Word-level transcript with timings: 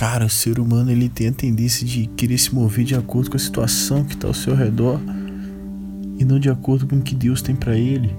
Cara, 0.00 0.24
o 0.24 0.30
ser 0.30 0.58
humano 0.58 0.90
ele 0.90 1.10
tem 1.10 1.28
a 1.28 1.32
tendência 1.32 1.86
de 1.86 2.06
querer 2.06 2.38
se 2.38 2.54
mover 2.54 2.86
de 2.86 2.94
acordo 2.94 3.28
com 3.28 3.36
a 3.36 3.38
situação 3.38 4.02
que 4.02 4.14
está 4.14 4.28
ao 4.28 4.32
seu 4.32 4.54
redor 4.54 4.98
e 6.18 6.24
não 6.24 6.38
de 6.38 6.48
acordo 6.48 6.86
com 6.86 6.96
o 6.96 7.02
que 7.02 7.14
Deus 7.14 7.42
tem 7.42 7.54
para 7.54 7.76
ele. 7.76 8.10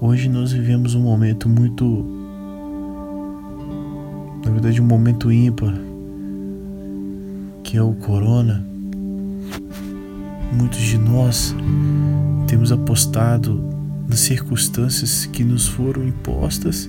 Hoje 0.00 0.26
nós 0.30 0.52
vivemos 0.52 0.94
um 0.94 1.02
momento 1.02 1.50
muito. 1.50 1.84
Na 4.42 4.52
verdade, 4.52 4.80
um 4.80 4.86
momento 4.86 5.30
ímpar, 5.30 5.74
que 7.62 7.76
é 7.76 7.82
o 7.82 7.92
corona. 7.92 8.66
Muitos 10.50 10.80
de 10.80 10.96
nós 10.96 11.54
temos 12.46 12.72
apostado 12.72 13.62
nas 14.08 14.20
circunstâncias 14.20 15.26
que 15.26 15.44
nos 15.44 15.68
foram 15.68 16.08
impostas 16.08 16.88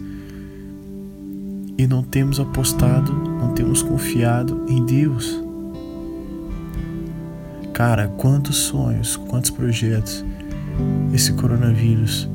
e 1.77 1.85
não 1.87 2.03
temos 2.03 2.39
apostado, 2.39 3.13
não 3.13 3.53
temos 3.53 3.81
confiado 3.81 4.65
em 4.67 4.85
Deus. 4.85 5.43
Cara, 7.73 8.07
quantos 8.07 8.55
sonhos, 8.55 9.17
quantos 9.17 9.49
projetos 9.49 10.23
esse 11.13 11.33
coronavírus 11.33 12.29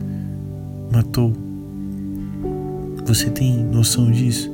matou. 0.93 1.33
Você 3.07 3.31
tem 3.31 3.57
noção 3.65 4.11
disso? 4.11 4.51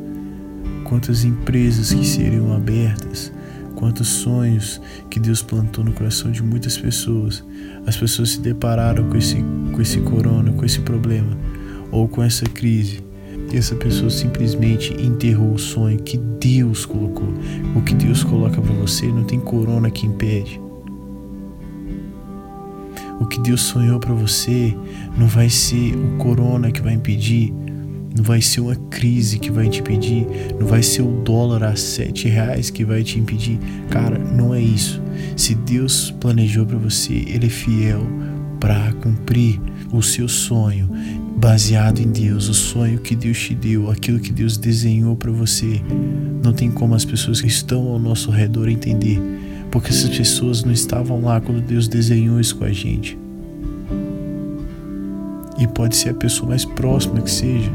Quantas 0.85 1.25
empresas 1.25 1.93
que 1.93 2.07
seriam 2.07 2.55
abertas, 2.55 3.33
quantos 3.75 4.09
sonhos 4.09 4.81
que 5.11 5.19
Deus 5.19 5.43
plantou 5.43 5.85
no 5.85 5.93
coração 5.93 6.31
de 6.31 6.43
muitas 6.43 6.79
pessoas. 6.79 7.45
As 7.87 7.97
pessoas 7.97 8.31
se 8.31 8.41
depararam 8.41 9.09
com 9.09 9.17
esse, 9.17 9.37
com 9.73 9.81
esse 9.81 10.01
corona, 10.01 10.53
com 10.53 10.65
esse 10.65 10.81
problema 10.81 11.37
ou 11.91 12.09
com 12.09 12.23
essa 12.23 12.45
crise. 12.47 13.06
E 13.53 13.57
essa 13.57 13.75
pessoa 13.77 14.11
simplesmente 14.11 14.93
enterrou 14.95 15.53
o 15.55 15.59
sonho 15.59 15.99
que 15.99 16.17
Deus 16.17 16.85
colocou. 16.85 17.29
O 17.75 17.83
que 17.83 17.95
Deus 17.95 18.25
coloca 18.25 18.61
para 18.61 18.75
você 18.75 19.07
não 19.07 19.25
tem 19.25 19.39
corona 19.39 19.91
que 19.91 20.07
impede. 20.07 20.61
O 23.21 23.27
que 23.27 23.41
Deus 23.41 23.63
sonhou 23.63 23.99
para 23.99 24.13
você 24.13 24.75
não 25.17 25.27
vai 25.27 25.49
ser 25.49 25.95
o 25.95 26.19
corona 26.19 26.71
que 26.71 26.83
vai 26.83 26.93
impedir, 26.93 27.53
não 28.15 28.23
vai 28.23 28.43
ser 28.43 28.61
uma 28.61 28.77
crise 28.77 29.39
que 29.39 29.51
vai 29.51 29.69
te 29.69 29.81
impedir, 29.81 30.27
não 30.59 30.67
vai 30.67 30.83
ser 30.83 31.03
o 31.03 31.23
dólar 31.23 31.65
a 31.65 31.77
sete 31.77 32.29
reais 32.29 32.69
que 32.69 32.85
vai 32.85 33.03
te 33.03 33.19
impedir. 33.19 33.59
Cara, 33.91 34.19
não 34.19 34.55
é 34.55 34.61
isso. 34.61 35.03
Se 35.35 35.55
Deus 35.55 36.11
planejou 36.21 36.67
para 36.67 36.77
você, 36.77 37.15
Ele 37.15 37.47
é 37.47 37.51
fiel 37.51 38.03
para 38.61 38.93
cumprir 38.95 39.61
o 39.93 40.03
seu 40.03 40.29
sonho 40.29 40.91
baseado 41.47 42.01
em 42.01 42.11
Deus, 42.11 42.49
o 42.49 42.55
sonho 42.55 42.99
que 42.99 43.15
Deus 43.15 43.39
te 43.39 43.55
deu, 43.55 43.89
aquilo 43.89 44.19
que 44.19 44.33
Deus 44.33 44.57
desenhou 44.57 45.15
para 45.15 45.31
você. 45.31 45.81
Não 46.43 46.53
tem 46.53 46.73
como 46.73 46.93
as 46.93 47.05
pessoas 47.05 47.41
que 47.41 47.47
estão 47.47 47.87
ao 47.87 48.01
nosso 48.01 48.33
redor 48.33 48.69
entender 48.69 49.21
porque 49.71 49.91
essas 49.91 50.11
pessoas 50.11 50.65
não 50.65 50.73
estavam 50.73 51.23
lá 51.23 51.41
quando 51.41 51.61
Deus 51.61 51.87
desenhou 51.87 52.41
isso 52.41 52.57
com 52.57 52.65
a 52.65 52.73
gente. 52.73 53.17
E 55.57 55.69
pode 55.69 55.97
ser 55.97 56.09
a 56.09 56.15
pessoa 56.15 56.49
mais 56.49 56.65
próxima 56.65 57.21
que 57.21 57.31
seja, 57.31 57.71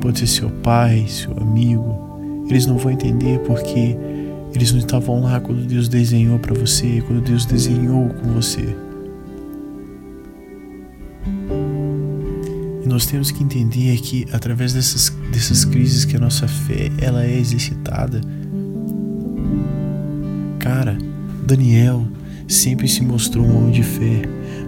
pode 0.00 0.18
ser 0.18 0.26
seu 0.26 0.50
pai, 0.50 1.04
seu 1.06 1.32
amigo. 1.40 2.44
Eles 2.48 2.66
não 2.66 2.76
vão 2.76 2.90
entender 2.90 3.38
porque 3.40 3.96
eles 4.52 4.72
não 4.72 4.80
estavam 4.80 5.22
lá 5.22 5.38
quando 5.38 5.64
Deus 5.64 5.88
desenhou 5.88 6.40
para 6.40 6.54
você, 6.54 7.00
quando 7.06 7.22
Deus 7.22 7.46
desenhou 7.46 8.08
com 8.08 8.32
você. 8.32 8.85
Nós 12.86 13.04
temos 13.04 13.32
que 13.32 13.42
entender 13.42 13.98
que 13.98 14.26
através 14.32 14.72
dessas, 14.72 15.10
dessas 15.32 15.64
crises 15.64 16.04
que 16.04 16.16
a 16.16 16.20
nossa 16.20 16.46
fé 16.46 16.88
ela 16.98 17.24
é 17.24 17.36
exercitada. 17.36 18.20
Cara, 20.60 20.96
Daniel 21.44 22.06
sempre 22.46 22.86
se 22.86 23.02
mostrou 23.02 23.44
um 23.44 23.58
homem 23.58 23.72
de 23.72 23.82
fé, 23.82 24.22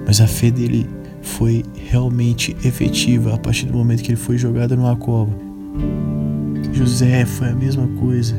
mas 0.04 0.20
a 0.20 0.26
fé 0.26 0.50
dele 0.50 0.84
foi 1.22 1.64
realmente 1.88 2.56
efetiva 2.64 3.34
a 3.34 3.38
partir 3.38 3.66
do 3.66 3.74
momento 3.74 4.02
que 4.02 4.10
ele 4.10 4.16
foi 4.16 4.36
jogado 4.36 4.76
numa 4.76 4.96
cova. 4.96 5.32
José 6.72 7.24
foi 7.24 7.50
a 7.50 7.54
mesma 7.54 7.86
coisa. 8.00 8.34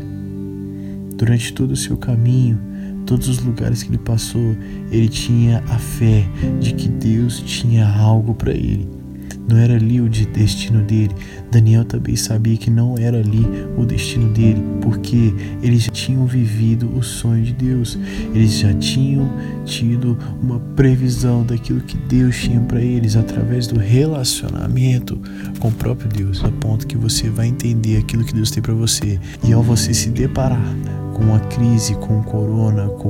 Durante 1.16 1.53
todo 1.53 1.72
o 1.72 1.78
seu 1.78 1.95
caminho, 1.95 2.59
todos 3.06 3.29
os 3.29 3.39
lugares 3.39 3.81
que 3.81 3.91
ele 3.91 3.97
passou, 3.97 4.57
ele 4.91 5.07
tinha 5.07 5.63
a 5.69 5.78
fé 5.78 6.25
de 6.59 6.73
que 6.73 6.89
Deus 6.89 7.39
tinha 7.45 7.88
algo 7.88 8.34
para 8.34 8.51
ele. 8.51 8.98
Não 9.47 9.57
era 9.57 9.75
ali 9.75 10.00
o 10.00 10.09
destino 10.09 10.81
dele. 10.84 11.13
Daniel 11.51 11.84
também 11.84 12.16
sabia 12.16 12.56
que 12.57 12.69
não 12.69 12.95
era 12.97 13.17
ali 13.17 13.45
o 13.78 13.85
destino 13.85 14.31
dele, 14.31 14.63
porque 14.81 15.34
eles 15.62 15.84
já 15.84 15.91
tinham 15.91 16.25
vivido 16.25 16.90
o 16.95 17.01
sonho 17.01 17.44
de 17.44 17.53
Deus. 17.53 17.97
Eles 18.34 18.59
já 18.59 18.73
tinham 18.73 19.29
tido 19.66 20.18
uma 20.41 20.59
previsão 20.59 21.44
daquilo 21.44 21.81
que 21.81 21.97
Deus 21.97 22.38
tinha 22.38 22.59
para 22.59 22.81
eles 22.81 23.16
através 23.16 23.68
do 23.68 23.79
relacionamento 23.79 25.19
com 25.59 25.69
o 25.69 25.72
próprio 25.72 26.09
Deus, 26.09 26.44
a 26.44 26.51
ponto 26.51 26.85
que 26.88 26.97
você 26.97 27.29
vai 27.29 27.47
entender 27.47 27.97
aquilo 27.97 28.23
que 28.23 28.34
Deus 28.34 28.51
tem 28.51 28.62
para 28.62 28.73
você. 28.73 29.19
E 29.44 29.53
ao 29.53 29.63
você 29.63 29.94
se 29.94 30.09
deparar 30.09 30.75
com 31.13 31.23
uma 31.23 31.39
crise, 31.39 31.95
com 31.95 32.19
um 32.19 32.23
corona, 32.23 32.88
com 32.88 33.09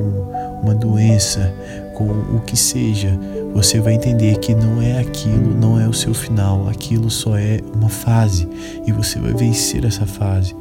uma 0.62 0.74
doença, 0.74 1.54
com 2.00 2.34
o 2.34 2.40
que 2.40 2.56
seja, 2.56 3.18
você 3.52 3.78
vai 3.78 3.92
entender 3.92 4.38
que 4.38 4.54
não 4.54 4.80
é 4.80 4.98
aquilo, 4.98 5.54
não 5.54 5.78
é 5.78 5.86
o 5.86 5.92
seu 5.92 6.14
final, 6.14 6.66
aquilo 6.66 7.10
só 7.10 7.36
é 7.36 7.60
uma 7.74 7.90
fase 7.90 8.48
e 8.86 8.92
você 8.92 9.18
vai 9.18 9.34
vencer 9.34 9.84
essa 9.84 10.06
fase. 10.06 10.56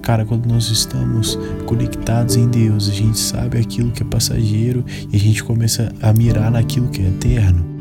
Cara, 0.00 0.24
quando 0.24 0.46
nós 0.46 0.70
estamos 0.70 1.36
conectados 1.66 2.36
em 2.36 2.48
Deus, 2.48 2.88
a 2.88 2.92
gente 2.92 3.18
sabe 3.18 3.58
aquilo 3.58 3.90
que 3.90 4.04
é 4.04 4.06
passageiro 4.06 4.84
e 5.12 5.16
a 5.16 5.18
gente 5.18 5.42
começa 5.42 5.92
a 6.00 6.12
mirar 6.12 6.52
naquilo 6.52 6.86
que 6.88 7.02
é 7.02 7.08
eterno. 7.08 7.73